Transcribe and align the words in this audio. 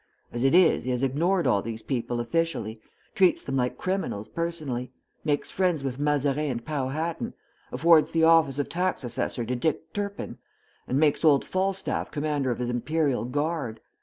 As 0.31 0.43
it 0.43 0.55
is, 0.55 0.83
he 0.83 0.89
has 0.89 1.03
ignored 1.03 1.45
all 1.45 1.61
these 1.61 1.83
people 1.83 2.19
officially, 2.19 2.81
treats 3.13 3.43
them 3.45 3.55
like 3.57 3.77
criminals 3.77 4.27
personally; 4.27 4.91
makes 5.23 5.51
friends 5.51 5.83
with 5.83 5.99
Mazarin 5.99 6.49
and 6.49 6.65
Powhatan, 6.65 7.35
awards 7.71 8.09
the 8.09 8.23
office 8.23 8.57
of 8.57 8.67
Tax 8.67 9.03
Assessor 9.03 9.45
to 9.45 9.55
Dick 9.55 9.93
Turpin, 9.93 10.39
and 10.87 10.99
makes 10.99 11.23
old 11.23 11.45
Falstaff 11.45 12.09
commander 12.09 12.49
of 12.49 12.57
his 12.57 12.69
Imperial 12.69 13.25
Guard. 13.25 13.79